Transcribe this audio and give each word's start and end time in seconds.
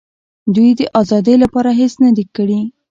دوی 0.55 0.69
د 0.79 0.81
آزادۍ 1.01 1.35
لپاره 1.43 1.69
هېڅ 1.79 1.93
نه 2.05 2.11
دي 2.17 2.25
کړي. 2.35 2.59